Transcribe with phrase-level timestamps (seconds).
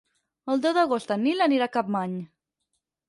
[0.53, 2.17] El deu d'agost en Nil anirà a Capmany.